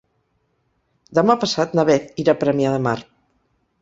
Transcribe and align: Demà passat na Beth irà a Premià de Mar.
Demà 1.19 1.35
passat 1.43 1.77
na 1.81 1.85
Beth 1.91 2.19
irà 2.25 2.35
a 2.37 2.41
Premià 2.45 2.73
de 2.77 2.81
Mar. 2.87 2.99